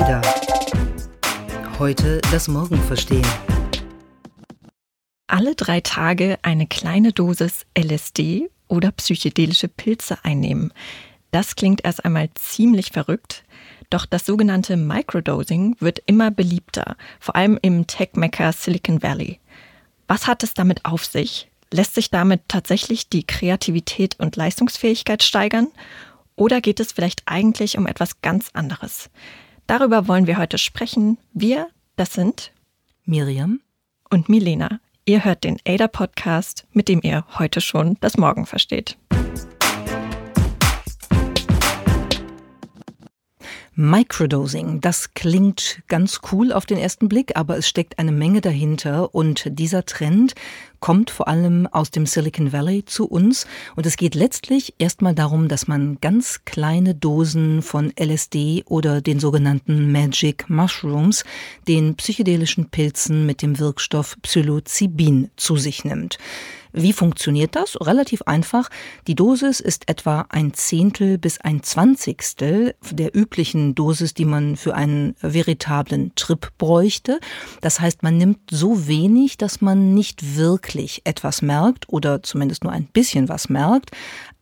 [0.00, 0.22] Ada.
[1.78, 3.26] Heute das Morgen verstehen.
[5.28, 10.72] Alle drei Tage eine kleine Dosis LSD oder psychedelische Pilze einnehmen.
[11.30, 13.44] Das klingt erst einmal ziemlich verrückt,
[13.88, 19.38] doch das sogenannte Microdosing wird immer beliebter, vor allem im Tech-Mecca Silicon Valley.
[20.08, 21.48] Was hat es damit auf sich?
[21.70, 25.68] Lässt sich damit tatsächlich die Kreativität und Leistungsfähigkeit steigern?
[26.34, 29.08] Oder geht es vielleicht eigentlich um etwas ganz anderes?
[29.66, 31.18] Darüber wollen wir heute sprechen.
[31.32, 32.52] Wir, das sind
[33.04, 33.60] Miriam
[34.10, 34.80] und Milena.
[35.06, 38.96] Ihr hört den ADA Podcast, mit dem ihr heute schon das Morgen versteht.
[43.76, 49.14] Microdosing, das klingt ganz cool auf den ersten Blick, aber es steckt eine Menge dahinter.
[49.14, 50.34] Und dieser Trend
[50.78, 53.46] kommt vor allem aus dem Silicon Valley zu uns.
[53.74, 59.18] Und es geht letztlich erstmal darum, dass man ganz kleine Dosen von LSD oder den
[59.18, 61.24] sogenannten Magic Mushrooms,
[61.66, 66.18] den psychedelischen Pilzen mit dem Wirkstoff Psilocybin zu sich nimmt.
[66.76, 67.76] Wie funktioniert das?
[67.80, 68.68] Relativ einfach.
[69.06, 74.74] Die Dosis ist etwa ein Zehntel bis ein Zwanzigstel der üblichen Dosis, die man für
[74.74, 77.20] einen veritablen Trip bräuchte.
[77.60, 82.72] Das heißt, man nimmt so wenig, dass man nicht wirklich etwas merkt oder zumindest nur
[82.72, 83.92] ein bisschen was merkt.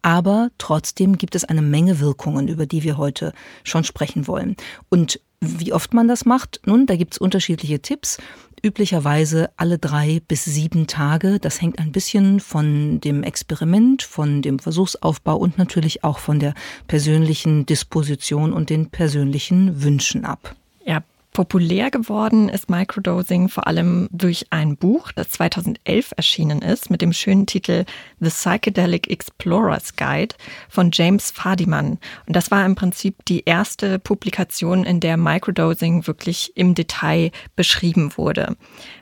[0.00, 4.56] Aber trotzdem gibt es eine Menge Wirkungen, über die wir heute schon sprechen wollen.
[4.88, 6.60] Und wie oft man das macht?
[6.64, 8.16] Nun, da gibt es unterschiedliche Tipps
[8.62, 11.38] üblicherweise alle drei bis sieben Tage.
[11.40, 16.54] Das hängt ein bisschen von dem Experiment, von dem Versuchsaufbau und natürlich auch von der
[16.86, 20.54] persönlichen Disposition und den persönlichen Wünschen ab.
[20.84, 21.02] Ja,
[21.32, 27.14] Populär geworden ist Microdosing vor allem durch ein Buch, das 2011 erschienen ist, mit dem
[27.14, 27.86] schönen Titel
[28.20, 30.34] The Psychedelic Explorer's Guide
[30.68, 31.98] von James Fadiman.
[32.26, 38.12] Und das war im Prinzip die erste Publikation, in der Microdosing wirklich im Detail beschrieben
[38.18, 38.54] wurde.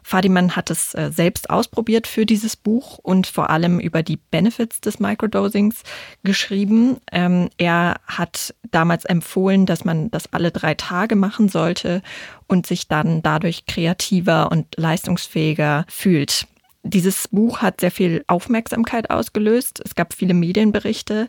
[0.04, 4.80] Fadiman hat es äh, selbst ausprobiert für dieses Buch und vor allem über die Benefits
[4.80, 5.82] des Microdosings
[6.22, 6.98] geschrieben.
[7.10, 12.02] Ähm, er hat damals empfohlen, dass man das alle drei Tage machen sollte
[12.46, 16.46] und sich dann dadurch kreativer und leistungsfähiger fühlt.
[16.82, 19.82] Dieses Buch hat sehr viel Aufmerksamkeit ausgelöst.
[19.84, 21.28] Es gab viele Medienberichte.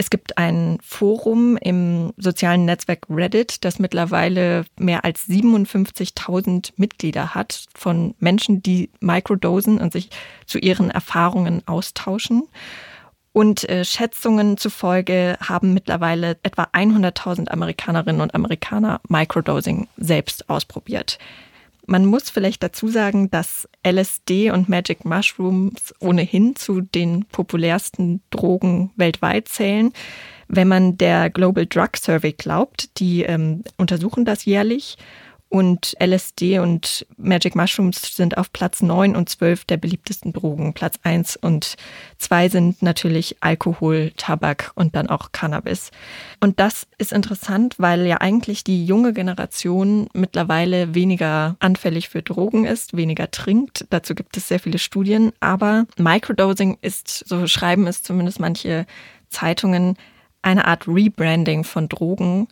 [0.00, 7.64] Es gibt ein Forum im sozialen Netzwerk Reddit, das mittlerweile mehr als 57.000 Mitglieder hat
[7.74, 10.10] von Menschen, die microdosen und sich
[10.46, 12.44] zu ihren Erfahrungen austauschen.
[13.38, 21.20] Und äh, Schätzungen zufolge haben mittlerweile etwa 100.000 Amerikanerinnen und Amerikaner Microdosing selbst ausprobiert.
[21.86, 28.90] Man muss vielleicht dazu sagen, dass LSD und Magic Mushrooms ohnehin zu den populärsten Drogen
[28.96, 29.92] weltweit zählen.
[30.48, 34.98] Wenn man der Global Drug Survey glaubt, die ähm, untersuchen das jährlich
[35.48, 40.74] und LSD und Magic Mushrooms sind auf Platz 9 und 12 der beliebtesten Drogen.
[40.74, 41.76] Platz 1 und
[42.18, 45.90] 2 sind natürlich Alkohol, Tabak und dann auch Cannabis.
[46.40, 52.66] Und das ist interessant, weil ja eigentlich die junge Generation mittlerweile weniger anfällig für Drogen
[52.66, 53.86] ist, weniger trinkt.
[53.88, 55.32] Dazu gibt es sehr viele Studien.
[55.40, 58.84] Aber Microdosing ist, so schreiben es zumindest manche
[59.30, 59.96] Zeitungen,
[60.42, 62.48] eine Art Rebranding von Drogen,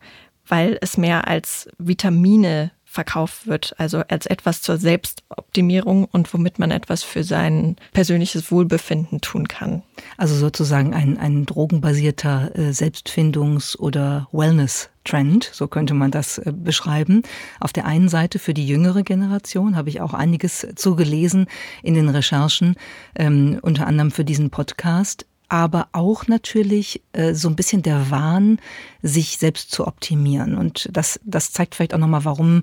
[0.47, 6.71] weil es mehr als Vitamine verkauft wird, also als etwas zur Selbstoptimierung und womit man
[6.71, 9.83] etwas für sein persönliches Wohlbefinden tun kann.
[10.17, 17.23] Also sozusagen ein, ein drogenbasierter äh, Selbstfindungs- oder Wellness-Trend, so könnte man das äh, beschreiben.
[17.61, 21.47] Auf der einen Seite für die jüngere Generation habe ich auch einiges zugelesen
[21.83, 22.77] in den Recherchen,
[23.15, 28.59] ähm, unter anderem für diesen Podcast aber auch natürlich äh, so ein bisschen der Wahn,
[29.03, 30.57] sich selbst zu optimieren.
[30.57, 32.63] Und das, das zeigt vielleicht auch nochmal, warum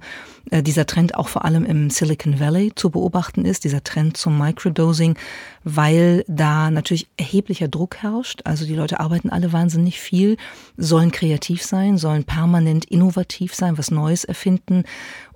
[0.51, 4.37] äh, dieser Trend auch vor allem im Silicon Valley zu beobachten ist, dieser Trend zum
[4.37, 5.17] Microdosing,
[5.63, 8.41] weil da natürlich erheblicher Druck herrscht.
[8.43, 10.37] Also die Leute arbeiten alle wahnsinnig viel,
[10.75, 14.83] sollen kreativ sein, sollen permanent innovativ sein, was Neues erfinden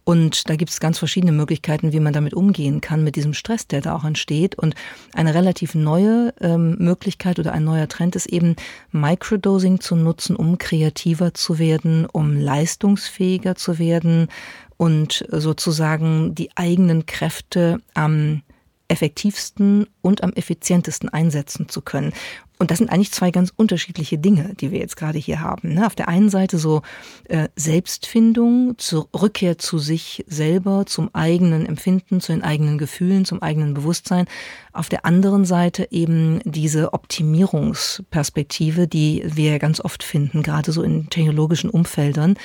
[0.07, 3.68] und da gibt es ganz verschiedene Möglichkeiten, wie man damit umgehen kann, mit diesem Stress,
[3.68, 4.56] der da auch entsteht.
[4.56, 4.74] Und
[5.12, 8.56] eine relativ neue ähm, Möglichkeit oder ein neuer Trend ist eben,
[8.94, 14.30] Microdosing zu nutzen, um kreativer zu werden, um leistungsfähiger zu werden
[14.77, 18.44] und sozusagen die eigenen Kräfte am
[18.88, 22.13] effektivsten und am effizientesten einsetzen zu können.
[22.59, 25.75] Und das sind eigentlich zwei ganz unterschiedliche Dinge, die wir jetzt gerade hier haben.
[25.75, 25.86] Ne?
[25.86, 26.81] Auf der einen Seite so
[27.25, 33.44] äh, Selbstfindung, zur Rückkehr zu sich selber, zum eigenen Empfinden, zu den eigenen Gefühlen, zum
[33.44, 34.25] eigenen Bewusstsein.
[34.74, 41.09] Auf der anderen Seite eben diese Optimierungsperspektive, die wir ganz oft finden, gerade so in
[41.12, 42.38] technologischen Umfeldern.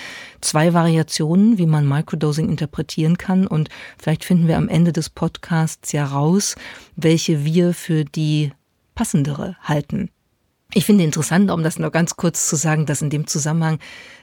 [0.42, 3.46] Zwei Variationen, wie man Microdosing interpretieren kann.
[3.46, 6.54] Und vielleicht finden wir am Ende des Podcasts ja raus,
[6.96, 8.52] welche wir für die
[8.94, 10.10] passendere halten.
[10.74, 13.78] Ich finde interessant, um das noch ganz kurz zu sagen, dass in dem Zusammenhang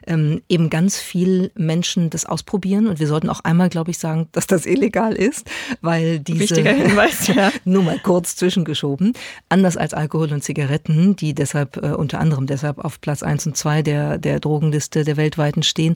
[0.10, 4.28] ähm, eben ganz viel Menschen das ausprobieren und wir sollten auch einmal, glaube ich, sagen,
[4.32, 5.50] dass das illegal ist,
[5.82, 7.52] weil diese wichtiger Hinweis, ja.
[7.64, 9.14] nur mal kurz zwischengeschoben,
[9.48, 13.56] anders als Alkohol und Zigaretten, die deshalb äh, unter anderem deshalb auf Platz eins und
[13.56, 15.96] zwei der der Drogenliste der weltweiten stehen,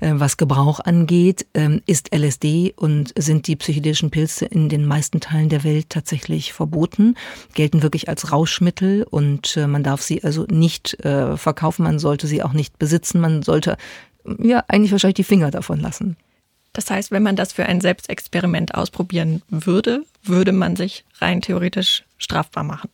[0.00, 5.20] äh, was Gebrauch angeht, äh, ist LSD und sind die psychedelischen Pilze in den meisten
[5.20, 7.16] Teilen der Welt tatsächlich verboten,
[7.54, 12.26] gelten wirklich als Rauschmittel und äh, man darf sie also nicht äh, verkaufen, man sollte
[12.26, 13.76] sie auch nicht besitzen, man sollte
[14.38, 16.16] ja eigentlich wahrscheinlich die Finger davon lassen.
[16.74, 22.04] Das heißt, wenn man das für ein Selbstexperiment ausprobieren würde, würde man sich rein theoretisch
[22.18, 22.90] strafbar machen.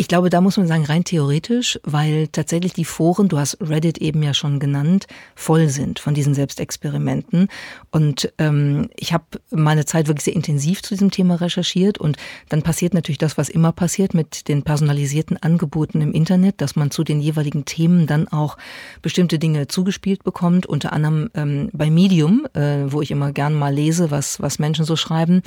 [0.00, 3.98] Ich glaube, da muss man sagen, rein theoretisch, weil tatsächlich die Foren, du hast Reddit
[3.98, 7.48] eben ja schon genannt, voll sind von diesen Selbstexperimenten.
[7.90, 11.98] Und ähm, ich habe meine Zeit wirklich sehr intensiv zu diesem Thema recherchiert.
[11.98, 12.16] Und
[12.48, 16.92] dann passiert natürlich das, was immer passiert mit den personalisierten Angeboten im Internet, dass man
[16.92, 18.56] zu den jeweiligen Themen dann auch
[19.02, 20.64] bestimmte Dinge zugespielt bekommt.
[20.64, 24.84] Unter anderem ähm, bei Medium, äh, wo ich immer gern mal lese, was, was Menschen
[24.84, 25.42] so schreiben.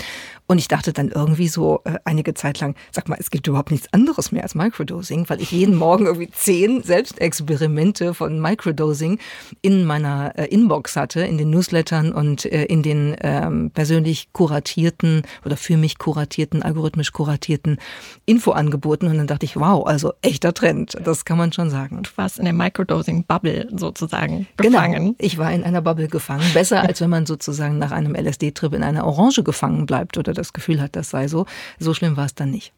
[0.45, 3.71] Und ich dachte dann irgendwie so äh, einige Zeit lang, sag mal, es gibt überhaupt
[3.71, 9.19] nichts anderes mehr mehr als Microdosing, weil ich jeden Morgen irgendwie zehn Selbstexperimente von Microdosing
[9.61, 15.21] in meiner äh, Inbox hatte, in den Newslettern und äh, in den ähm, persönlich kuratierten
[15.45, 17.77] oder für mich kuratierten, algorithmisch kuratierten
[18.25, 19.07] Infoangeboten.
[19.07, 22.01] Und dann dachte ich, wow, also echter Trend, das kann man schon sagen.
[22.03, 25.03] Du warst in der Microdosing-Bubble sozusagen genau, gefangen.
[25.03, 26.45] Genau, ich war in einer Bubble gefangen.
[26.53, 30.53] Besser, als wenn man sozusagen nach einem LSD-Trip in einer Orange gefangen bleibt oder das
[30.53, 31.45] Gefühl hat, das sei so.
[31.79, 32.73] So schlimm war es dann nicht.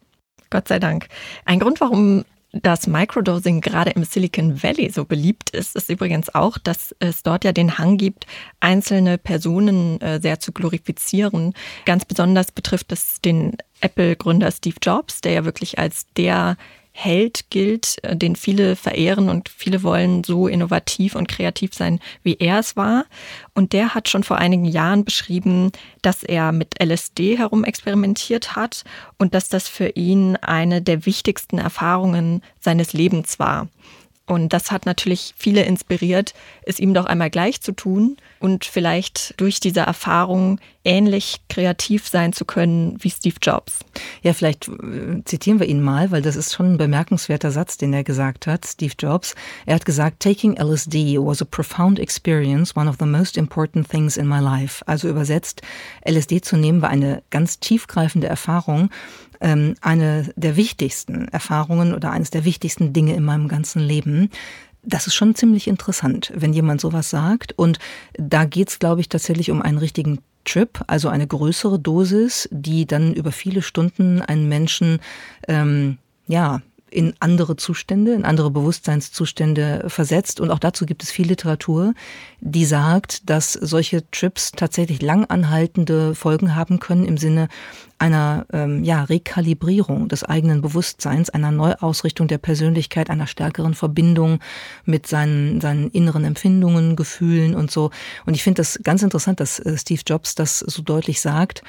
[0.54, 1.08] Gott sei Dank.
[1.46, 6.60] Ein Grund, warum das Microdosing gerade im Silicon Valley so beliebt ist, ist übrigens auch,
[6.60, 8.28] dass es dort ja den Hang gibt,
[8.60, 11.56] einzelne Personen äh, sehr zu glorifizieren.
[11.86, 16.58] Ganz besonders betrifft es den Apple-Gründer Steve Jobs, der ja wirklich als der
[16.96, 22.38] Held gilt, äh, den viele verehren und viele wollen so innovativ und kreativ sein, wie
[22.40, 23.06] er es war.
[23.56, 25.72] Und der hat schon vor einigen Jahren beschrieben,
[26.04, 28.84] dass er mit LSD herumexperimentiert hat
[29.18, 33.68] und dass das für ihn eine der wichtigsten Erfahrungen seines Lebens war.
[34.34, 36.34] Und das hat natürlich viele inspiriert,
[36.66, 42.34] es ihm doch einmal gleich zu tun und vielleicht durch diese Erfahrung ähnlich kreativ sein
[42.34, 43.80] zu können wie Steve Jobs.
[44.22, 47.94] Ja, vielleicht äh, zitieren wir ihn mal, weil das ist schon ein bemerkenswerter Satz, den
[47.94, 49.36] er gesagt hat, Steve Jobs.
[49.66, 54.18] Er hat gesagt, Taking LSD was a profound experience, one of the most important things
[54.18, 54.84] in my life.
[54.88, 55.62] Also übersetzt,
[56.06, 58.90] LSD zu nehmen war eine ganz tiefgreifende Erfahrung
[59.44, 64.30] ähm, eine der wichtigsten Erfahrungen oder eines der wichtigsten Dinge in meinem ganzen Leben.
[64.82, 67.54] Das ist schon ziemlich interessant, wenn jemand sowas sagt.
[67.54, 67.78] Und
[68.14, 73.14] da geht's, glaube ich, tatsächlich um einen richtigen Trip, also eine größere Dosis, die dann
[73.14, 75.00] über viele Stunden einen Menschen
[75.48, 75.98] ähm,
[76.28, 76.62] ja
[76.94, 80.40] in andere Zustände, in andere Bewusstseinszustände versetzt.
[80.40, 81.94] Und auch dazu gibt es viel Literatur,
[82.40, 87.48] die sagt, dass solche Trips tatsächlich langanhaltende Folgen haben können im Sinne
[88.00, 94.40] einer ähm, ja, Rekalibrierung des eigenen Bewusstseins, einer Neuausrichtung der Persönlichkeit, einer stärkeren Verbindung
[94.84, 97.92] mit seinen, seinen inneren Empfindungen, Gefühlen und so.
[98.26, 101.64] Und ich finde das ganz interessant, dass äh, Steve Jobs das so deutlich sagt.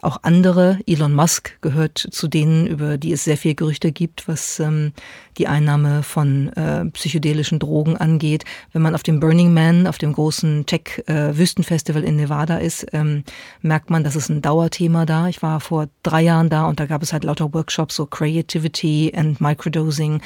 [0.00, 4.60] Auch andere, Elon Musk gehört zu denen, über die es sehr viel Gerüchte gibt, was
[4.60, 4.92] ähm,
[5.38, 8.44] die Einnahme von äh, psychedelischen Drogen angeht.
[8.72, 13.24] Wenn man auf dem Burning Man, auf dem großen Tech-Wüstenfestival äh, in Nevada ist, ähm,
[13.60, 15.28] merkt man, dass es ein Dauerthema da.
[15.28, 19.12] Ich war vor drei Jahren da und da gab es halt lauter Workshops, so Creativity
[19.16, 20.20] and Microdosing,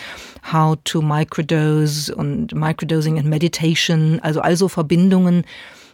[0.52, 5.44] How to Microdose und Microdosing and Meditation, also also Verbindungen,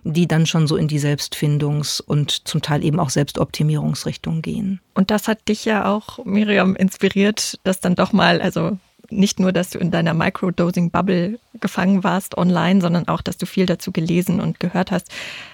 [0.04, 4.80] die dann schon so in die Selbstfindungs- und zum Teil eben auch Selbstoptimierungsrichtung gehen.
[4.94, 8.78] Und das hat dich ja auch, Miriam, inspiriert, dass dann doch mal, also
[9.10, 13.66] nicht nur, dass du in deiner Microdosing-Bubble gefangen warst online, sondern auch, dass du viel
[13.66, 15.10] dazu gelesen und gehört hast,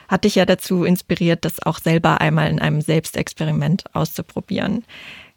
[0.08, 4.84] hat dich ja dazu inspiriert, das auch selber einmal in einem Selbstexperiment auszuprobieren.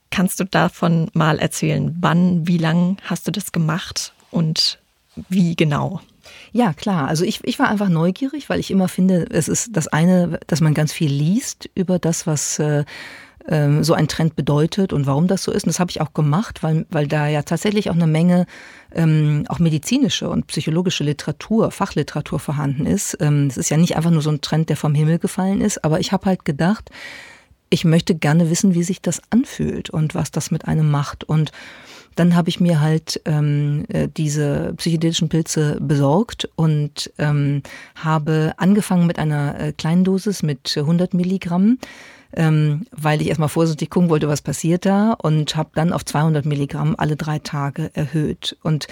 [0.10, 1.96] Kannst du davon mal erzählen?
[2.00, 4.80] Wann, wie lang hast du das gemacht und
[5.30, 6.02] wie genau?
[6.52, 7.08] Ja, klar.
[7.08, 10.62] Also ich, ich war einfach neugierig, weil ich immer finde, es ist das eine, dass
[10.62, 12.86] man ganz viel liest über das, was äh,
[13.48, 15.64] ähm, so ein Trend bedeutet und warum das so ist.
[15.64, 18.46] Und das habe ich auch gemacht, weil, weil da ja tatsächlich auch eine Menge
[18.94, 23.18] ähm, auch medizinische und psychologische Literatur, Fachliteratur vorhanden ist.
[23.20, 25.84] Ähm, es ist ja nicht einfach nur so ein Trend, der vom Himmel gefallen ist,
[25.84, 26.90] aber ich habe halt gedacht,
[27.70, 31.24] ich möchte gerne wissen, wie sich das anfühlt und was das mit einem macht.
[31.24, 31.52] Und
[32.18, 37.62] dann habe ich mir halt ähm, äh, diese psychedelischen Pilze besorgt und ähm,
[37.96, 41.78] habe angefangen mit einer äh, kleinen Dosis mit 100 Milligramm,
[42.34, 46.46] ähm, weil ich erstmal vorsichtig gucken wollte, was passiert da und habe dann auf 200
[46.46, 48.58] Milligramm alle drei Tage erhöht.
[48.64, 48.88] Und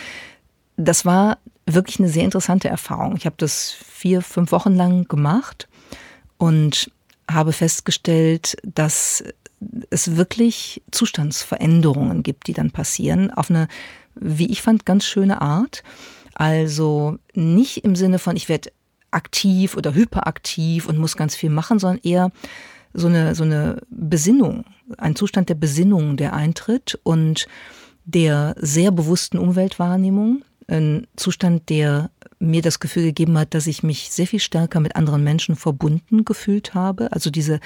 [0.78, 3.16] das war wirklich eine sehr interessante Erfahrung.
[3.18, 5.68] Ich habe das vier, fünf Wochen lang gemacht
[6.38, 6.92] und
[7.30, 9.24] habe festgestellt, dass
[9.90, 13.68] es wirklich Zustandsveränderungen gibt, die dann passieren, auf eine,
[14.16, 15.84] wie ich fand, ganz schöne Art.
[16.34, 18.72] Also nicht im Sinne von, ich werde
[19.12, 22.32] aktiv oder hyperaktiv und muss ganz viel machen, sondern eher
[22.94, 24.66] so eine, so eine Besinnung,
[24.98, 27.48] ein Zustand der Besinnung, der eintritt und
[28.06, 34.12] der sehr bewussten Umweltwahrnehmung, ein Zustand, der mir das Gefühl gegeben hat, dass ich mich
[34.12, 37.12] sehr viel stärker mit anderen Menschen verbunden gefühlt habe.
[37.12, 37.60] Also diese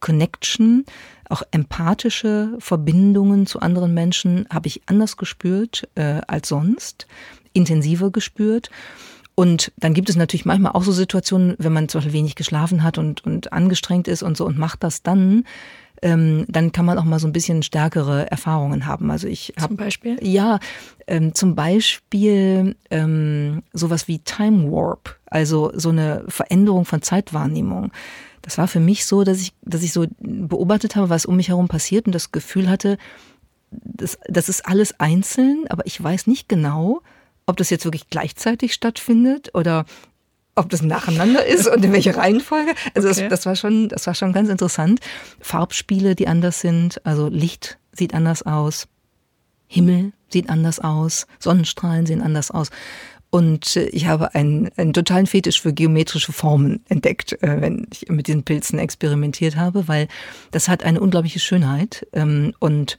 [0.00, 0.84] Connection,
[1.28, 7.06] auch empathische Verbindungen zu anderen Menschen habe ich anders gespürt äh, als sonst,
[7.52, 8.70] intensiver gespürt.
[9.36, 12.82] Und dann gibt es natürlich manchmal auch so Situationen, wenn man zum Beispiel wenig geschlafen
[12.82, 15.44] hat und, und angestrengt ist und so und macht das dann,
[16.02, 19.10] ähm, dann kann man auch mal so ein bisschen stärkere Erfahrungen haben.
[19.10, 20.58] Also ich habe zum Beispiel ja
[21.06, 27.92] ähm, zum Beispiel ähm, sowas wie Time Warp, also so eine Veränderung von Zeitwahrnehmung.
[28.42, 31.48] Das war für mich so, dass ich, dass ich so beobachtet habe, was um mich
[31.48, 32.98] herum passiert und das Gefühl hatte,
[33.70, 37.02] das, das ist alles einzeln, aber ich weiß nicht genau,
[37.46, 39.84] ob das jetzt wirklich gleichzeitig stattfindet oder
[40.56, 42.72] ob das nacheinander ist und in welcher Reihenfolge.
[42.94, 43.20] Also okay.
[43.22, 45.00] das, das, war schon, das war schon ganz interessant.
[45.40, 48.88] Farbspiele, die anders sind, also Licht sieht anders aus,
[49.68, 52.70] Himmel sieht anders aus, Sonnenstrahlen sehen anders aus.
[53.30, 58.08] Und äh, ich habe einen, einen totalen Fetisch für geometrische Formen entdeckt, äh, wenn ich
[58.08, 60.08] mit diesen Pilzen experimentiert habe, weil
[60.50, 62.06] das hat eine unglaubliche Schönheit.
[62.12, 62.98] Ähm, und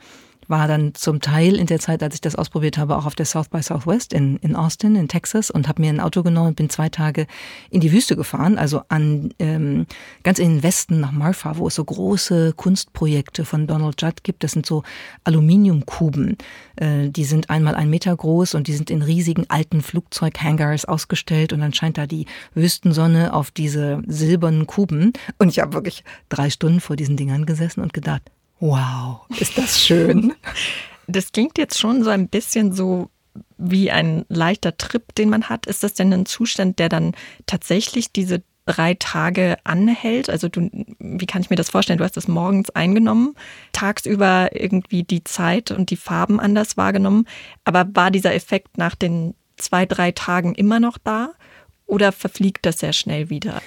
[0.51, 3.25] war dann zum Teil in der Zeit, als ich das ausprobiert habe, auch auf der
[3.25, 6.55] South by Southwest in, in Austin, in Texas und habe mir ein Auto genommen und
[6.55, 7.25] bin zwei Tage
[7.71, 9.87] in die Wüste gefahren, also an ähm,
[10.21, 14.43] ganz in den Westen nach Marfa, wo es so große Kunstprojekte von Donald Judd gibt.
[14.43, 14.83] Das sind so
[15.23, 16.37] Aluminiumkuben.
[16.75, 21.53] Äh, die sind einmal ein Meter groß und die sind in riesigen alten Flugzeughangars ausgestellt
[21.53, 25.13] und dann scheint da die Wüstensonne auf diese silbernen Kuben.
[25.39, 28.21] Und ich habe wirklich drei Stunden vor diesen Dingern gesessen und gedacht,
[28.61, 30.33] Wow, ist das schön.
[31.07, 33.09] Das klingt jetzt schon so ein bisschen so
[33.57, 35.65] wie ein leichter Trip, den man hat.
[35.65, 37.13] Ist das denn ein Zustand, der dann
[37.47, 40.29] tatsächlich diese drei Tage anhält?
[40.29, 41.97] Also du, wie kann ich mir das vorstellen?
[41.97, 43.35] Du hast das morgens eingenommen,
[43.73, 47.27] tagsüber irgendwie die Zeit und die Farben anders wahrgenommen.
[47.65, 51.31] Aber war dieser Effekt nach den zwei, drei Tagen immer noch da?
[51.87, 53.61] Oder verfliegt das sehr schnell wieder?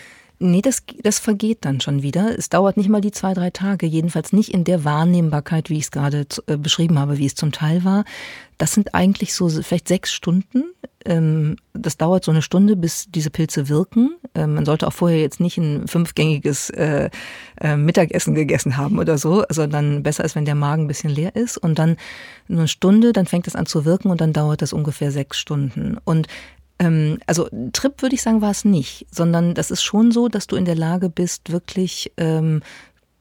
[0.46, 2.38] Nee, das, das vergeht dann schon wieder.
[2.38, 5.84] Es dauert nicht mal die zwei, drei Tage, jedenfalls nicht in der Wahrnehmbarkeit, wie ich
[5.84, 8.04] es gerade äh, beschrieben habe, wie es zum Teil war.
[8.58, 10.64] Das sind eigentlich so vielleicht sechs Stunden.
[11.06, 14.16] Ähm, das dauert so eine Stunde, bis diese Pilze wirken.
[14.34, 17.08] Ähm, man sollte auch vorher jetzt nicht ein fünfgängiges äh,
[17.58, 21.34] äh, Mittagessen gegessen haben oder so, sondern besser ist, wenn der Magen ein bisschen leer
[21.34, 21.56] ist.
[21.56, 21.96] Und dann
[22.50, 25.96] eine Stunde, dann fängt es an zu wirken und dann dauert das ungefähr sechs Stunden.
[26.04, 26.28] Und
[26.84, 30.46] ähm, also Trip würde ich sagen, war es nicht, sondern das ist schon so, dass
[30.46, 32.62] du in der Lage bist, wirklich ähm,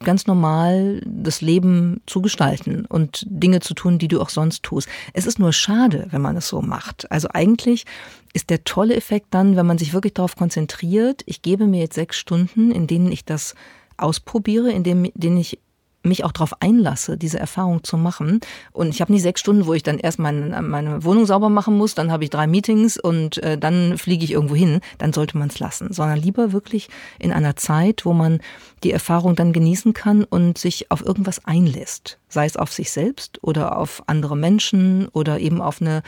[0.03, 4.87] ganz normal das Leben zu gestalten und Dinge zu tun, die du auch sonst tust.
[5.13, 7.09] Es ist nur schade, wenn man es so macht.
[7.09, 7.85] Also eigentlich
[8.33, 11.95] ist der tolle Effekt dann, wenn man sich wirklich darauf konzentriert, ich gebe mir jetzt
[11.95, 13.55] sechs Stunden, in denen ich das
[13.97, 15.59] ausprobiere, in denen ich
[16.03, 18.41] mich auch darauf einlasse, diese Erfahrung zu machen.
[18.71, 21.77] Und ich habe nicht sechs Stunden, wo ich dann erst meine, meine Wohnung sauber machen
[21.77, 24.81] muss, dann habe ich drei Meetings und äh, dann fliege ich irgendwo hin.
[24.97, 28.39] Dann sollte man es lassen, sondern lieber wirklich in einer Zeit, wo man
[28.83, 32.19] die Erfahrung dann genießen kann und sich auf irgendwas einlässt.
[32.27, 36.03] Sei es auf sich selbst oder auf andere Menschen oder eben auf eine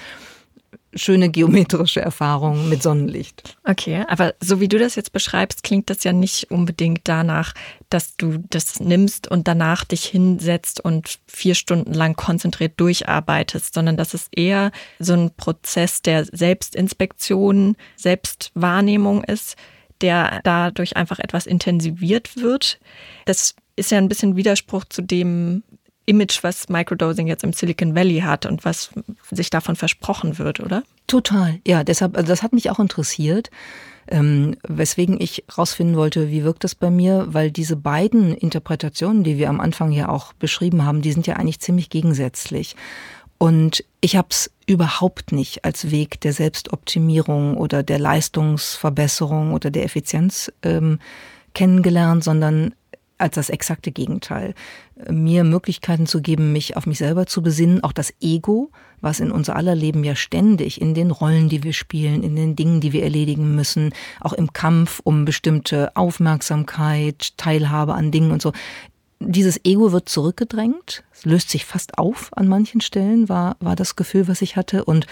[0.96, 3.58] schöne geometrische Erfahrung mit Sonnenlicht.
[3.64, 7.54] Okay, aber so wie du das jetzt beschreibst, klingt das ja nicht unbedingt danach,
[7.90, 13.98] dass du das nimmst und danach dich hinsetzt und vier Stunden lang konzentriert durcharbeitest, sondern
[13.98, 19.56] das ist eher so ein Prozess der Selbstinspektion, Selbstwahrnehmung ist,
[20.02, 22.80] der dadurch einfach etwas intensiviert wird.
[23.26, 25.64] Das ist ja ein bisschen Widerspruch zu dem,
[26.06, 28.92] Image, was Microdosing jetzt im Silicon Valley hat und was
[29.32, 30.84] sich davon versprochen wird, oder?
[31.08, 31.84] Total, ja.
[31.84, 33.50] Deshalb, also das hat mich auch interessiert.
[34.08, 39.40] Ähm, weswegen ich rausfinden wollte, wie wirkt das bei mir, weil diese beiden Interpretationen, die
[39.40, 42.76] wir am Anfang ja auch beschrieben haben, die sind ja eigentlich ziemlich gegensätzlich.
[43.40, 49.84] Und ich habe es überhaupt nicht als Weg der Selbstoptimierung oder der Leistungsverbesserung oder der
[49.84, 51.00] Effizienz ähm,
[51.54, 52.76] kennengelernt, sondern
[53.18, 54.54] als das exakte Gegenteil.
[55.10, 58.72] Mir Möglichkeiten zu geben, mich auf mich selber zu besinnen, auch das Ego,
[59.02, 62.56] was in unser aller Leben ja ständig in den Rollen, die wir spielen, in den
[62.56, 68.42] Dingen, die wir erledigen müssen, auch im Kampf um bestimmte Aufmerksamkeit, Teilhabe an Dingen und
[68.42, 68.54] so.
[69.20, 73.96] Dieses Ego wird zurückgedrängt, es löst sich fast auf an manchen Stellen, war, war das
[73.96, 74.86] Gefühl, was ich hatte.
[74.86, 75.08] Und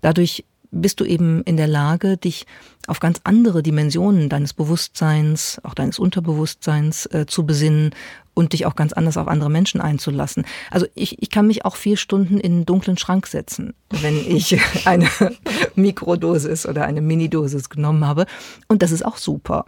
[0.00, 2.46] dadurch bist du eben in der Lage, dich
[2.86, 7.94] auf ganz andere Dimensionen deines Bewusstseins, auch deines Unterbewusstseins äh, zu besinnen
[8.34, 10.44] und dich auch ganz anders auf andere Menschen einzulassen.
[10.70, 14.58] Also ich, ich kann mich auch vier Stunden in einen dunklen Schrank setzen, wenn ich
[14.86, 15.08] eine
[15.74, 18.26] Mikrodosis oder eine Minidosis genommen habe.
[18.68, 19.64] Und das ist auch super.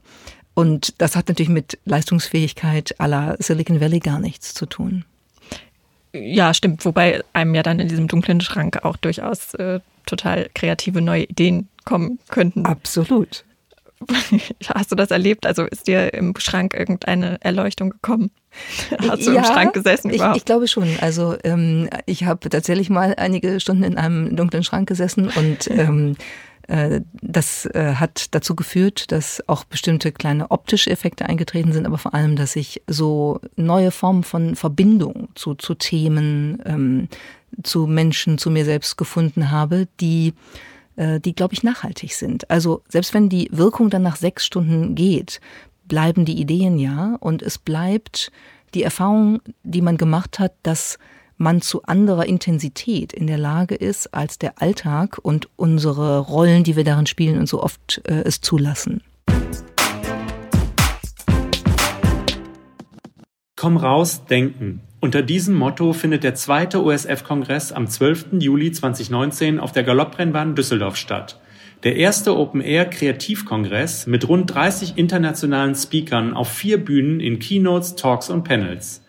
[0.54, 5.04] Und das hat natürlich mit Leistungsfähigkeit aller Silicon Valley gar nichts zu tun.
[6.12, 6.84] Ja, stimmt.
[6.84, 11.68] Wobei einem ja dann in diesem dunklen Schrank auch durchaus äh, total kreative neue Ideen
[11.84, 12.66] kommen könnten.
[12.66, 13.44] Absolut.
[14.74, 15.46] Hast du das erlebt?
[15.46, 18.30] Also ist dir im Schrank irgendeine Erleuchtung gekommen?
[19.08, 20.36] Hast du ja, im Schrank gesessen überhaupt?
[20.36, 20.88] Ich, ich glaube schon.
[21.00, 26.12] Also ähm, ich habe tatsächlich mal einige Stunden in einem dunklen Schrank gesessen und ähm,
[26.12, 26.24] äh,
[27.20, 32.14] das äh, hat dazu geführt, dass auch bestimmte kleine optische Effekte eingetreten sind, aber vor
[32.14, 37.08] allem, dass ich so neue Formen von Verbindung zu, zu Themen, ähm,
[37.64, 40.34] zu Menschen, zu mir selbst gefunden habe, die
[40.94, 42.48] äh, die, glaube ich, nachhaltig sind.
[42.50, 45.40] Also selbst wenn die Wirkung dann nach sechs Stunden geht,
[45.86, 48.30] bleiben die Ideen ja und es bleibt
[48.74, 50.98] die Erfahrung, die man gemacht hat, dass
[51.40, 56.76] man zu anderer Intensität in der Lage ist, als der Alltag und unsere Rollen, die
[56.76, 59.02] wir darin spielen und so oft äh, es zulassen.
[63.56, 64.82] Komm raus, denken.
[65.00, 68.26] Unter diesem Motto findet der zweite OSF-Kongress am 12.
[68.38, 71.40] Juli 2019 auf der Galopprennbahn Düsseldorf statt.
[71.84, 78.44] Der erste Open-Air-Kreativkongress mit rund 30 internationalen Speakern auf vier Bühnen in Keynotes, Talks und
[78.44, 78.99] Panels.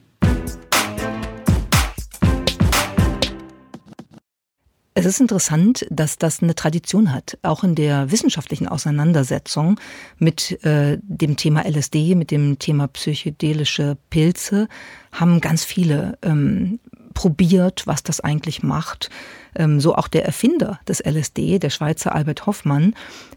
[4.97, 9.81] Es ist interessant, dass das eine Tradition hat, auch in der wissenschaftlichen Auseinandersetzung
[10.19, 14.69] mit äh, dem Thema LSD, mit dem Thema psychedelische Pilze,
[15.11, 16.79] haben ganz viele ähm,
[17.15, 19.11] probiert, was das eigentlich macht.
[19.55, 22.95] Ähm, so auch der Erfinder des LSD, der Schweizer Albert Hoffmann,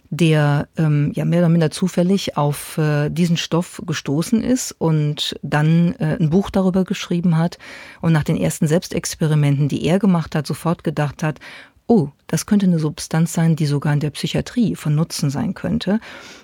[0.10, 5.96] der ähm, ja mehr oder minder zufällig auf äh, diesen Stoff gestoßen ist und dann
[6.00, 7.58] äh, ein Buch darüber geschrieben hat
[8.02, 11.40] und nach den ersten Selbstexperimenten, die er gemacht hat, sofort gedacht hat,
[11.88, 16.00] oh, das könnte eine Substanz sein, die sogar in der Psychiatrie von Nutzen sein könnte.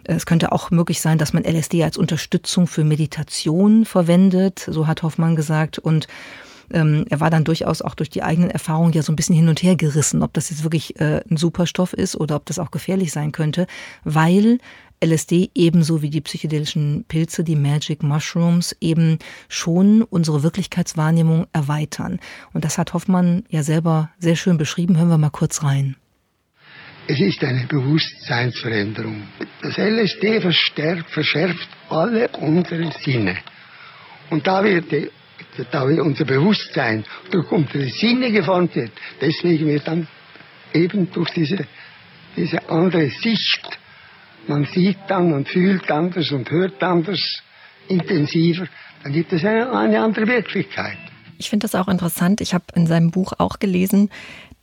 [0.05, 5.03] Es könnte auch möglich sein, dass man LSD als Unterstützung für Meditation verwendet, so hat
[5.03, 5.79] Hoffmann gesagt.
[5.79, 6.07] Und
[6.71, 9.49] ähm, er war dann durchaus auch durch die eigenen Erfahrungen ja so ein bisschen hin
[9.49, 12.71] und her gerissen, ob das jetzt wirklich äh, ein Superstoff ist oder ob das auch
[12.71, 13.67] gefährlich sein könnte,
[14.03, 14.59] weil
[15.03, 22.19] LSD ebenso wie die psychedelischen Pilze, die Magic Mushrooms, eben schon unsere Wirklichkeitswahrnehmung erweitern.
[22.53, 24.97] Und das hat Hoffmann ja selber sehr schön beschrieben.
[24.97, 25.97] Hören wir mal kurz rein.
[27.07, 29.23] Es ist eine Bewusstseinsveränderung.
[29.61, 33.35] Das LSD verstärkt, verschärft alle unsere Sinne.
[34.29, 35.09] Und da wird die
[35.71, 38.91] da unser Bewusstsein durch unsere Sinne geformt wird.
[39.21, 40.07] Deswegen wird dann
[40.73, 41.65] eben durch diese,
[42.35, 43.79] diese andere Sicht,
[44.47, 47.41] man sieht dann und fühlt anders und hört anders,
[47.87, 48.67] intensiver,
[49.03, 50.97] dann gibt es eine, eine andere Wirklichkeit.
[51.37, 52.41] Ich finde das auch interessant.
[52.41, 54.09] Ich habe in seinem Buch auch gelesen,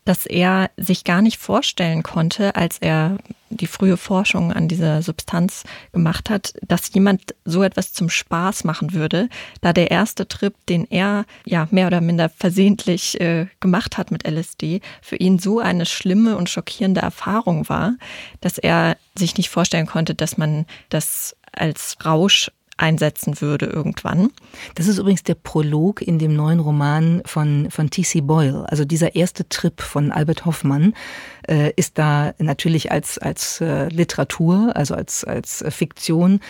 [0.04, 3.18] dass er sich gar nicht vorstellen konnte, als er
[3.50, 8.92] die frühe Forschung an dieser Substanz gemacht hat, dass jemand so etwas zum Spaß machen
[8.92, 9.28] würde,
[9.60, 14.26] da der erste Trip, den er ja mehr oder minder versehentlich äh, gemacht hat mit
[14.26, 17.94] LSD, für ihn so eine schlimme und schockierende Erfahrung war,
[18.40, 24.30] dass er sich nicht vorstellen konnte, dass man das als Rausch einsetzen würde irgendwann.
[24.74, 28.22] Das ist übrigens der Prolog in dem neuen Roman von, von T.C.
[28.22, 28.64] Boyle.
[28.68, 30.94] Also dieser erste Trip von Albert Hoffmann
[31.48, 36.40] äh, ist da natürlich als, als äh, Literatur, also als, als Fiktion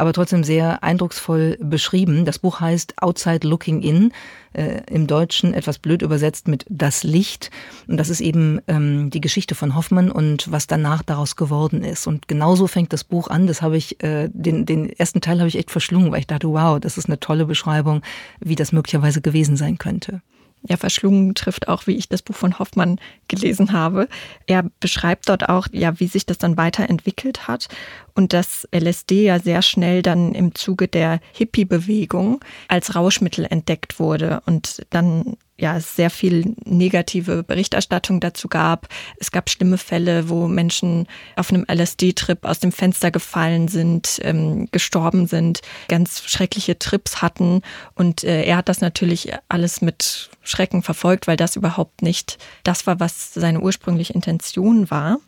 [0.00, 2.24] aber trotzdem sehr eindrucksvoll beschrieben.
[2.24, 4.12] Das Buch heißt Outside Looking In,
[4.54, 7.50] äh, im Deutschen etwas blöd übersetzt mit Das Licht.
[7.86, 12.06] Und das ist eben ähm, die Geschichte von Hoffmann und was danach daraus geworden ist.
[12.06, 13.46] Und genauso fängt das Buch an.
[13.46, 16.48] Das habe ich, äh, den, den ersten Teil habe ich echt verschlungen, weil ich dachte,
[16.48, 18.00] wow, das ist eine tolle Beschreibung,
[18.40, 20.22] wie das möglicherweise gewesen sein könnte
[20.62, 24.08] ja, verschlungen trifft auch, wie ich das Buch von Hoffmann gelesen habe.
[24.46, 27.68] Er beschreibt dort auch, ja, wie sich das dann weiterentwickelt hat
[28.14, 34.42] und dass LSD ja sehr schnell dann im Zuge der Hippie-Bewegung als Rauschmittel entdeckt wurde
[34.46, 38.88] und dann ja, es sehr viel negative Berichterstattung dazu gab.
[39.18, 44.68] Es gab schlimme Fälle, wo Menschen auf einem LSD-Trip aus dem Fenster gefallen sind, ähm,
[44.72, 47.60] gestorben sind, ganz schreckliche Trips hatten.
[47.94, 52.86] Und äh, er hat das natürlich alles mit Schrecken verfolgt, weil das überhaupt nicht das
[52.86, 55.18] war, was seine ursprüngliche Intention war.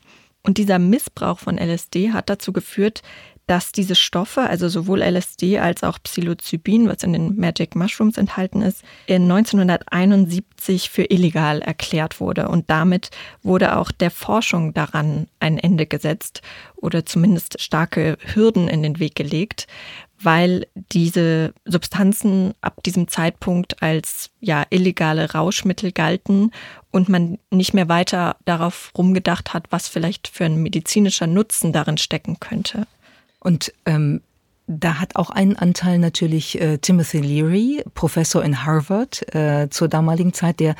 [0.44, 3.02] Und dieser Missbrauch von LSD hat dazu geführt,
[3.52, 8.62] dass diese Stoffe, also sowohl LSD als auch Psilocybin, was in den Magic Mushrooms enthalten
[8.62, 12.48] ist, in 1971 für illegal erklärt wurde.
[12.48, 13.10] Und damit
[13.42, 16.40] wurde auch der Forschung daran ein Ende gesetzt
[16.76, 19.66] oder zumindest starke Hürden in den Weg gelegt,
[20.18, 26.52] weil diese Substanzen ab diesem Zeitpunkt als ja illegale Rauschmittel galten
[26.90, 31.98] und man nicht mehr weiter darauf rumgedacht hat, was vielleicht für ein medizinischer Nutzen darin
[31.98, 32.86] stecken könnte.
[33.42, 34.20] Und ähm,
[34.66, 40.32] da hat auch einen Anteil natürlich äh, Timothy Leary, Professor in Harvard äh, zur damaligen
[40.32, 40.76] Zeit, der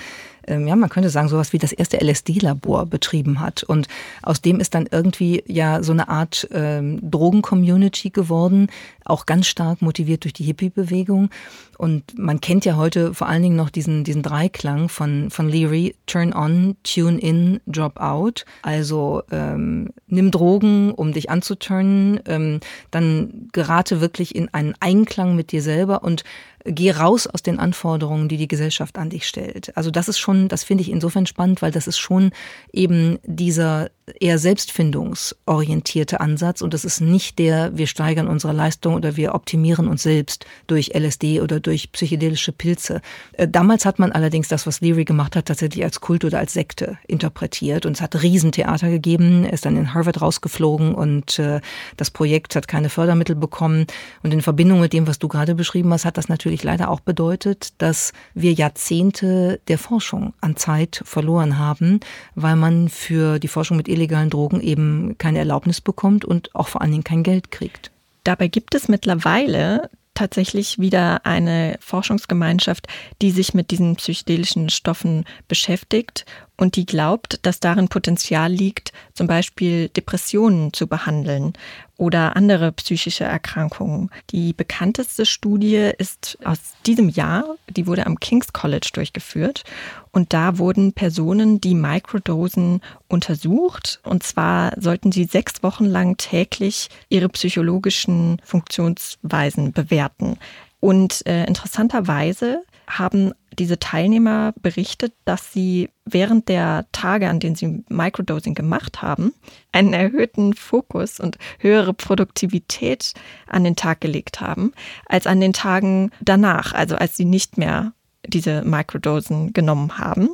[0.47, 3.63] ähm, ja, man könnte sagen, sowas wie das erste LSD-Labor betrieben hat.
[3.63, 3.89] Und
[4.23, 8.69] aus dem ist dann irgendwie ja so eine Art ähm, Drogen-Community geworden,
[9.05, 11.31] auch ganz stark motiviert durch die Hippie-Bewegung.
[11.79, 15.97] Und man kennt ja heute vor allen Dingen noch diesen, diesen Dreiklang von, von Leary,
[16.07, 18.45] Turn on, Tune in, Drop out.
[18.63, 22.61] Also ähm, nimm Drogen, um dich anzuturnen, ähm,
[22.93, 26.23] dann gerate wirklich in einen Einklang mit dir selber und
[26.65, 29.77] geh raus aus den Anforderungen, die die Gesellschaft an dich stellt.
[29.77, 32.33] Also das ist schon, das finde ich insofern spannend, weil das ist schon
[32.73, 39.17] eben dieser eher selbstfindungsorientierte Ansatz und das ist nicht der, wir steigern unsere Leistung oder
[39.17, 43.01] wir optimieren uns selbst durch LSD oder durch psychedelische Pilze.
[43.33, 46.53] Äh, damals hat man allerdings das, was Leary gemacht hat, tatsächlich als Kult oder als
[46.53, 51.61] Sekte interpretiert und es hat Riesentheater gegeben, er ist dann in Harvard rausgeflogen und äh,
[51.97, 53.87] das Projekt hat keine Fördermittel bekommen
[54.25, 57.01] und in Verbindung mit dem, was du gerade beschrieben hast, hat das natürlich leider auch
[57.01, 62.01] bedeutet, dass wir Jahrzehnte der Forschung an Zeit verloren haben,
[62.35, 66.83] weil man für die Forschung mit illegalen Drogen eben keine Erlaubnis bekommt und auch vor
[66.83, 67.91] allen Dingen kein Geld kriegt.
[68.25, 72.87] Dabei gibt es mittlerweile tatsächlich wieder eine Forschungsgemeinschaft,
[73.23, 76.27] die sich mit diesen psychedelischen Stoffen beschäftigt
[76.59, 81.55] und die glaubt, dass darin Potenzial liegt, zum Beispiel Depressionen zu behandeln
[82.03, 84.11] oder andere psychische Erkrankungen.
[84.31, 89.63] Die bekannteste Studie ist aus diesem Jahr, die wurde am King's College durchgeführt
[90.11, 96.89] und da wurden Personen, die Microdosen untersucht und zwar sollten sie sechs Wochen lang täglich
[97.09, 100.39] ihre psychologischen Funktionsweisen bewerten.
[100.81, 107.85] Und äh, interessanterweise haben diese Teilnehmer berichtet, dass sie während der Tage, an denen sie
[107.89, 109.33] Microdosing gemacht haben,
[109.73, 113.13] einen erhöhten Fokus und höhere Produktivität
[113.47, 114.73] an den Tag gelegt haben,
[115.07, 117.93] als an den Tagen danach, also als sie nicht mehr
[118.27, 120.31] diese Microdosen genommen haben.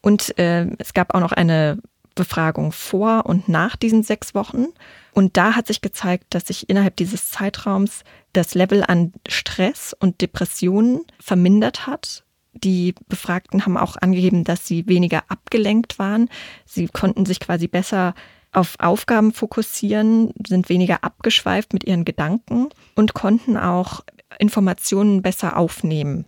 [0.00, 1.78] Und äh, es gab auch noch eine
[2.14, 4.68] Befragung vor und nach diesen sechs Wochen.
[5.16, 10.20] Und da hat sich gezeigt, dass sich innerhalb dieses Zeitraums das Level an Stress und
[10.20, 12.26] Depressionen vermindert hat.
[12.52, 16.28] Die Befragten haben auch angegeben, dass sie weniger abgelenkt waren.
[16.66, 18.14] Sie konnten sich quasi besser
[18.52, 24.04] auf Aufgaben fokussieren, sind weniger abgeschweift mit ihren Gedanken und konnten auch
[24.38, 26.26] Informationen besser aufnehmen.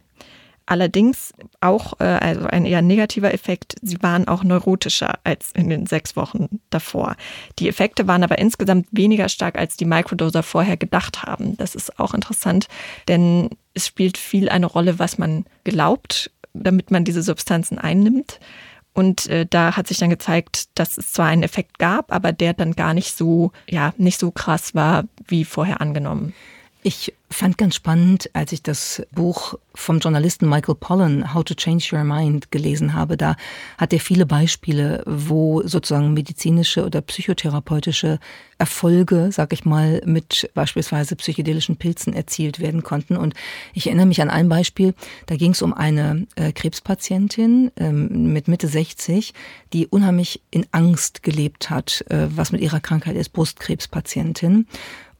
[0.70, 5.86] Allerdings auch, äh, also ein eher negativer Effekt, sie waren auch neurotischer als in den
[5.86, 7.16] sechs Wochen davor.
[7.58, 11.56] Die Effekte waren aber insgesamt weniger stark, als die Microdoser vorher gedacht haben.
[11.56, 12.68] Das ist auch interessant,
[13.08, 18.38] denn es spielt viel eine Rolle, was man glaubt, damit man diese Substanzen einnimmt.
[18.92, 22.52] Und äh, da hat sich dann gezeigt, dass es zwar einen Effekt gab, aber der
[22.52, 26.34] dann gar nicht so, ja, nicht so krass war, wie vorher angenommen.
[26.82, 31.90] Ich fand ganz spannend, als ich das Buch vom Journalisten Michael Pollan, How to Change
[31.92, 33.16] Your Mind, gelesen habe.
[33.16, 33.36] Da
[33.76, 38.20] hat er viele Beispiele, wo sozusagen medizinische oder psychotherapeutische
[38.58, 43.16] Erfolge, sag ich mal, mit beispielsweise psychedelischen Pilzen erzielt werden konnten.
[43.16, 43.34] Und
[43.74, 44.94] ich erinnere mich an ein Beispiel,
[45.26, 49.34] da ging es um eine äh, Krebspatientin ähm, mit Mitte 60,
[49.72, 54.66] die unheimlich in Angst gelebt hat, äh, was mit ihrer Krankheit ist, Brustkrebspatientin.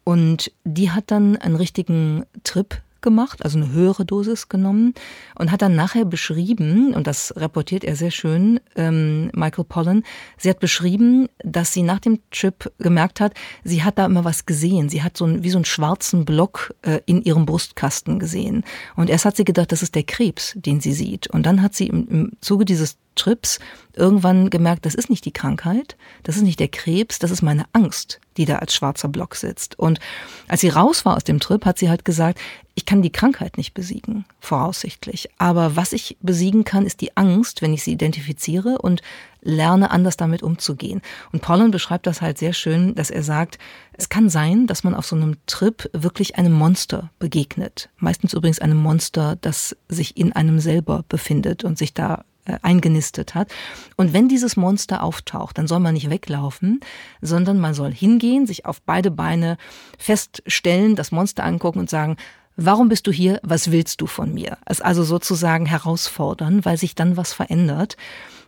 [0.09, 4.95] Und die hat dann einen richtigen Trip gemacht, also eine höhere Dosis genommen
[5.39, 10.05] und hat dann nachher beschrieben, und das reportiert er sehr schön, ähm, Michael Pollan,
[10.39, 14.47] sie hat beschrieben, dass sie nach dem Trip gemerkt hat, sie hat da immer was
[14.47, 14.89] gesehen.
[14.89, 18.65] Sie hat so ein, wie so einen schwarzen Block äh, in ihrem Brustkasten gesehen.
[18.97, 21.27] Und erst hat sie gedacht, das ist der Krebs, den sie sieht.
[21.27, 23.59] Und dann hat sie im, im Zuge dieses Trips
[23.99, 27.65] irgendwann gemerkt, das ist nicht die Krankheit, das ist nicht der Krebs, das ist meine
[27.73, 29.79] Angst, die da als schwarzer Block sitzt.
[29.79, 29.99] Und
[30.47, 32.39] als sie raus war aus dem Trip, hat sie halt gesagt,
[32.75, 35.29] ich kann die Krankheit nicht besiegen, voraussichtlich.
[35.37, 39.03] Aber was ich besiegen kann, ist die Angst, wenn ich sie identifiziere und
[39.43, 41.03] lerne, anders damit umzugehen.
[41.33, 43.59] Und Pollen beschreibt das halt sehr schön, dass er sagt,
[43.95, 47.89] es kann sein, dass man auf so einem Trip wirklich einem Monster begegnet.
[47.97, 52.25] Meistens übrigens einem Monster, das sich in einem selber befindet und sich da
[52.63, 53.51] eingenistet hat.
[53.97, 56.81] Und wenn dieses Monster auftaucht, dann soll man nicht weglaufen,
[57.21, 59.57] sondern man soll hingehen, sich auf beide Beine
[59.99, 62.17] feststellen, das Monster angucken und sagen,
[62.61, 63.39] Warum bist du hier?
[63.45, 64.59] Was willst du von mir?
[64.67, 67.97] Es also sozusagen herausfordern, weil sich dann was verändert.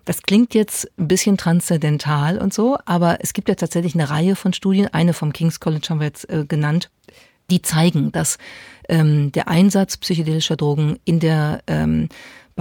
[0.05, 4.35] Das klingt jetzt ein bisschen transzendental und so, aber es gibt ja tatsächlich eine Reihe
[4.35, 6.91] von Studien, eine vom King's College haben wir jetzt äh, genannt,
[7.51, 8.39] die zeigen, dass
[8.89, 12.09] ähm, der Einsatz psychedelischer Drogen in der ähm,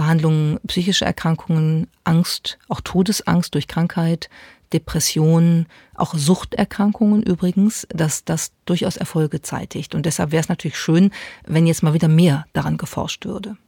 [0.00, 4.30] Behandlung psychischer Erkrankungen, Angst, auch Todesangst durch Krankheit,
[4.72, 9.94] Depressionen, auch Suchterkrankungen übrigens, dass das durchaus Erfolge zeitigt.
[9.94, 11.10] Und deshalb wäre es natürlich schön,
[11.44, 13.58] wenn jetzt mal wieder mehr daran geforscht würde.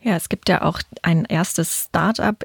[0.00, 2.40] Ja, es gibt ja auch ein erstes Startup,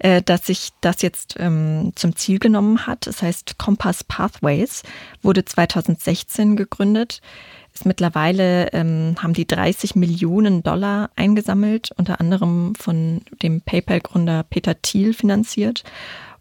[0.00, 3.06] äh, das sich das jetzt ähm, zum Ziel genommen hat.
[3.06, 4.82] Es heißt Compass Pathways,
[5.22, 7.22] wurde 2016 gegründet.
[7.76, 14.80] Ist mittlerweile ähm, haben die 30 Millionen Dollar eingesammelt, unter anderem von dem PayPal-Gründer Peter
[14.80, 15.84] Thiel finanziert.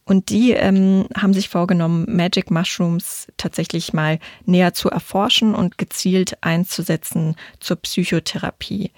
[0.06, 6.38] Und die ähm, haben sich vorgenommen, Magic Mushrooms tatsächlich mal näher zu erforschen und gezielt
[6.40, 8.92] einzusetzen zur Psychotherapie.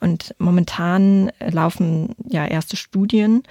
[0.00, 3.44] Und momentan laufen ja erste Studien,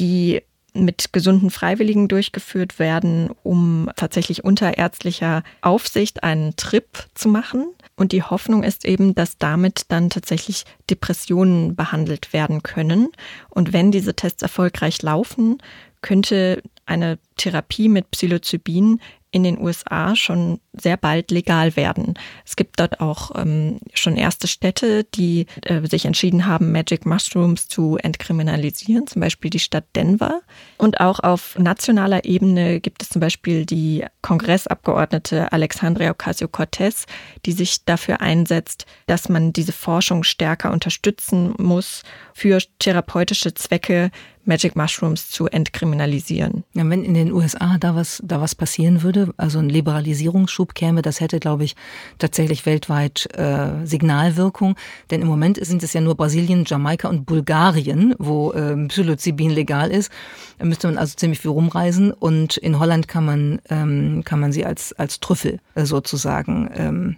[0.00, 0.42] die
[0.74, 7.66] mit gesunden Freiwilligen durchgeführt werden, um tatsächlich unter ärztlicher Aufsicht einen Trip zu machen.
[7.96, 13.08] Und die Hoffnung ist eben, dass damit dann tatsächlich Depressionen behandelt werden können.
[13.50, 15.58] Und wenn diese Tests erfolgreich laufen,
[16.02, 19.00] könnte eine Therapie mit Psilocybin
[19.32, 22.14] in den USA schon sehr bald legal werden.
[22.44, 27.68] Es gibt dort auch ähm, schon erste Städte, die äh, sich entschieden haben, Magic Mushrooms
[27.68, 30.40] zu entkriminalisieren, zum Beispiel die Stadt Denver.
[30.78, 37.06] Und auch auf nationaler Ebene gibt es zum Beispiel die Kongressabgeordnete Alexandria Ocasio-Cortez,
[37.46, 42.02] die sich dafür einsetzt, dass man diese Forschung stärker unterstützen muss
[42.34, 44.10] für therapeutische Zwecke
[44.44, 46.64] Magic Mushrooms zu entkriminalisieren.
[46.72, 51.02] Ja, wenn in den USA da was, da was passieren würde, also ein Liberalisierungsschub käme,
[51.02, 51.76] das hätte, glaube ich,
[52.18, 54.76] tatsächlich weltweit äh, Signalwirkung.
[55.10, 59.90] Denn im Moment sind es ja nur Brasilien, Jamaika und Bulgarien, wo äh, Psilocybin legal
[59.90, 60.10] ist.
[60.58, 62.12] Da müsste man also ziemlich viel rumreisen.
[62.12, 67.16] Und in Holland kann man, ähm, kann man sie als, als Trüffel äh, sozusagen ähm,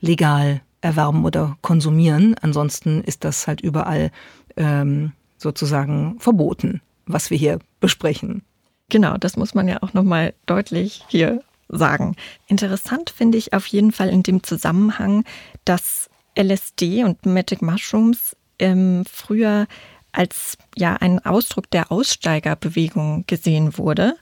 [0.00, 2.34] legal erwerben oder konsumieren.
[2.40, 4.10] Ansonsten ist das halt überall
[4.56, 8.42] ähm, sozusagen verboten, was wir hier besprechen.
[8.88, 12.16] Genau, das muss man ja auch nochmal deutlich hier sagen.
[12.46, 15.24] Interessant finde ich auf jeden Fall in dem Zusammenhang,
[15.64, 19.66] dass LSD und Magic Mushrooms ähm, früher
[20.12, 24.16] als ja ein Ausdruck der Aussteigerbewegung gesehen wurde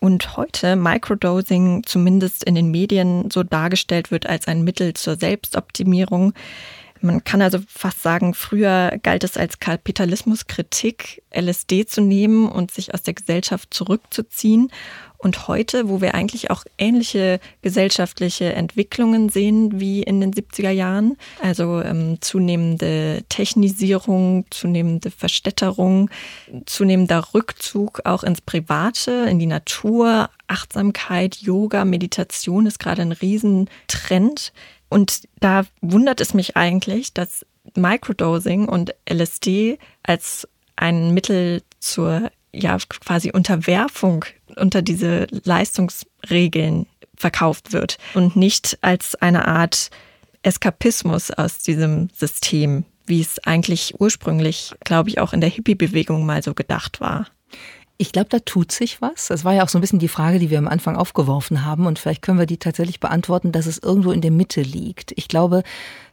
[0.00, 6.34] und heute Microdosing zumindest in den Medien so dargestellt wird als ein Mittel zur Selbstoptimierung.
[7.04, 12.94] Man kann also fast sagen, früher galt es als Kapitalismuskritik, LSD zu nehmen und sich
[12.94, 14.70] aus der Gesellschaft zurückzuziehen.
[15.18, 21.18] Und heute, wo wir eigentlich auch ähnliche gesellschaftliche Entwicklungen sehen wie in den 70er Jahren,
[21.42, 26.10] also ähm, zunehmende Technisierung, zunehmende Verstädterung,
[26.64, 34.52] zunehmender Rückzug auch ins Private, in die Natur, Achtsamkeit, Yoga, Meditation ist gerade ein Riesentrend.
[34.88, 37.44] Und da wundert es mich eigentlich, dass
[37.74, 44.24] Microdosing und LSD als ein Mittel zur ja quasi Unterwerfung
[44.56, 49.90] unter diese Leistungsregeln verkauft wird und nicht als eine Art
[50.42, 56.42] Eskapismus aus diesem System, wie es eigentlich ursprünglich, glaube ich, auch in der Hippie-Bewegung mal
[56.42, 57.26] so gedacht war.
[57.96, 59.28] Ich glaube, da tut sich was.
[59.28, 61.86] Das war ja auch so ein bisschen die Frage, die wir am Anfang aufgeworfen haben.
[61.86, 65.12] Und vielleicht können wir die tatsächlich beantworten, dass es irgendwo in der Mitte liegt.
[65.16, 65.62] Ich glaube,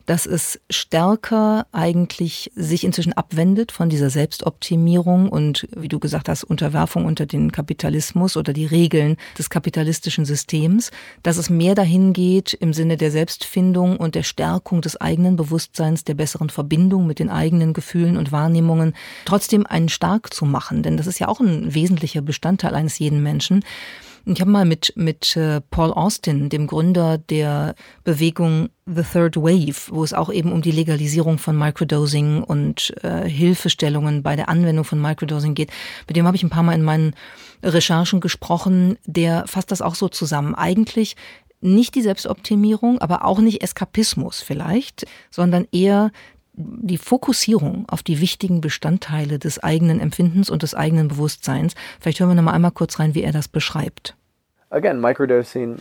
[0.05, 6.43] dass es stärker eigentlich sich inzwischen abwendet von dieser Selbstoptimierung und, wie du gesagt hast,
[6.43, 10.91] Unterwerfung unter den Kapitalismus oder die Regeln des kapitalistischen Systems,
[11.23, 16.03] dass es mehr dahin geht im Sinne der Selbstfindung und der Stärkung des eigenen Bewusstseins,
[16.03, 18.93] der besseren Verbindung mit den eigenen Gefühlen und Wahrnehmungen,
[19.25, 20.83] trotzdem einen stark zu machen.
[20.83, 23.63] Denn das ist ja auch ein wesentlicher Bestandteil eines jeden Menschen.
[24.25, 29.89] Ich habe mal mit, mit äh, Paul Austin, dem Gründer der Bewegung The Third Wave,
[29.89, 34.86] wo es auch eben um die Legalisierung von Microdosing und äh, Hilfestellungen bei der Anwendung
[34.86, 35.71] von Microdosing geht,
[36.07, 37.15] mit dem habe ich ein paar Mal in meinen
[37.63, 38.97] Recherchen gesprochen.
[39.05, 40.53] Der fasst das auch so zusammen.
[40.55, 41.15] Eigentlich
[41.62, 46.12] nicht die Selbstoptimierung, aber auch nicht Eskapismus vielleicht, sondern eher
[46.53, 51.75] die Fokussierung auf die wichtigen Bestandteile des eigenen Empfindens und des eigenen Bewusstseins.
[51.99, 54.15] Vielleicht hören wir noch mal einmal kurz rein, wie er das beschreibt.
[54.69, 55.77] Again, microdosing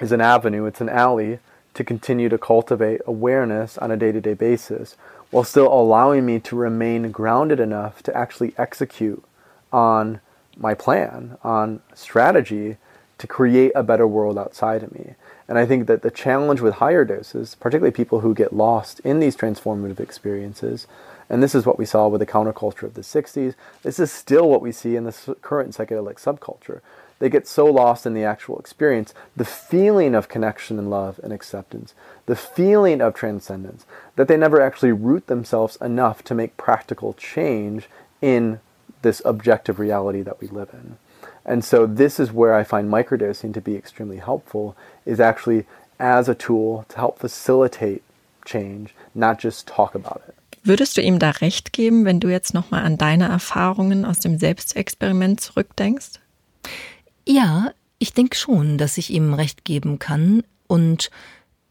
[0.00, 1.38] is an avenue, it's an alley
[1.74, 4.96] to continue to cultivate awareness on a day-to-day -day basis
[5.30, 9.22] while still allowing me to remain grounded enough to actually execute
[9.70, 10.20] on
[10.56, 12.76] my plan, on strategy
[13.18, 15.14] to create a better world outside of me.
[15.48, 19.20] And I think that the challenge with higher doses, particularly people who get lost in
[19.20, 20.86] these transformative experiences,
[21.28, 24.48] and this is what we saw with the counterculture of the 60s, this is still
[24.48, 26.80] what we see in the current psychedelic subculture.
[27.18, 31.32] They get so lost in the actual experience, the feeling of connection and love and
[31.32, 31.94] acceptance,
[32.26, 37.88] the feeling of transcendence, that they never actually root themselves enough to make practical change
[38.20, 38.58] in
[39.02, 40.96] this objective reality that we live in.
[41.44, 44.74] And so this is where I find microdosing to be extremely helpful
[45.04, 45.66] is actually
[45.98, 48.02] as a tool to help facilitate
[48.44, 50.34] change, not just talk about it.
[50.64, 54.38] Würdest du ihm da recht geben, wenn du jetzt nochmal an deine Erfahrungen aus dem
[54.38, 56.20] Selbstexperiment zurückdenkst?
[57.26, 60.44] Ja, ich denke schon, dass ich ihm recht geben kann.
[60.68, 61.10] Und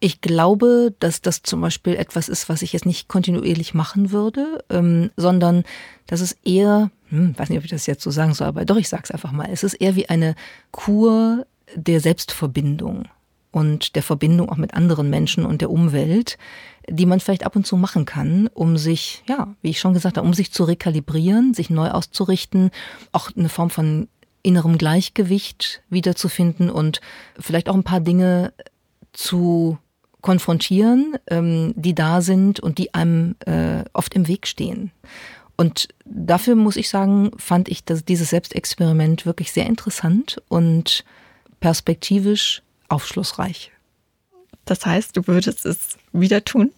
[0.01, 4.63] ich glaube, dass das zum Beispiel etwas ist, was ich jetzt nicht kontinuierlich machen würde,
[4.69, 5.63] ähm, sondern
[6.07, 8.77] dass es eher hm, weiß nicht, ob ich das jetzt so sagen soll, aber doch,
[8.77, 9.49] ich sag's einfach mal.
[9.51, 10.35] Es ist eher wie eine
[10.71, 11.45] Kur
[11.75, 13.07] der Selbstverbindung
[13.51, 16.37] und der Verbindung auch mit anderen Menschen und der Umwelt,
[16.89, 20.17] die man vielleicht ab und zu machen kann, um sich, ja, wie ich schon gesagt
[20.17, 22.71] habe, um sich zu rekalibrieren, sich neu auszurichten,
[23.11, 24.07] auch eine Form von
[24.41, 27.01] innerem Gleichgewicht wiederzufinden und
[27.37, 28.53] vielleicht auch ein paar Dinge
[29.11, 29.77] zu
[30.21, 34.91] konfrontieren, ähm, die da sind und die einem äh, oft im Weg stehen.
[35.61, 41.05] Und dafür muss ich sagen, fand ich dass dieses Selbstexperiment wirklich sehr interessant und
[41.59, 43.71] perspektivisch aufschlussreich.
[44.65, 46.71] Das heißt, du würdest es wieder tun?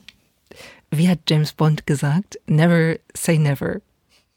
[0.92, 2.42] Wie hat James Bond gesagt?
[2.46, 3.80] Never say never.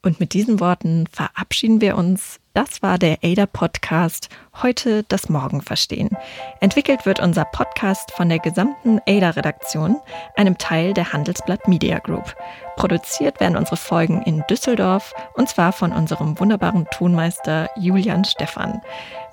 [0.03, 2.39] Und mit diesen Worten verabschieden wir uns.
[2.57, 4.31] Das war der ADA Podcast.
[4.63, 6.17] Heute das Morgen verstehen.
[6.59, 10.01] Entwickelt wird unser Podcast von der gesamten ADA Redaktion,
[10.37, 12.35] einem Teil der Handelsblatt Media Group.
[12.77, 18.81] Produziert werden unsere Folgen in Düsseldorf und zwar von unserem wunderbaren Tonmeister Julian Stephan.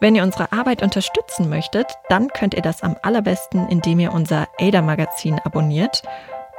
[0.02, 4.50] Wenn ihr unsere Arbeit unterstützen möchtet, dann könnt ihr das am allerbesten, indem ihr unser
[4.60, 6.04] ADA Magazin abonniert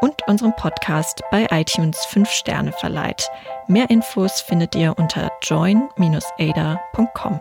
[0.01, 3.29] und unserem Podcast bei iTunes 5 Sterne verleiht.
[3.69, 7.41] Mehr Infos findet ihr unter join-ada.com.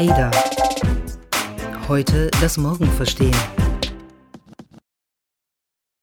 [0.00, 0.30] Ada.
[1.88, 3.34] Heute das Morgen verstehen.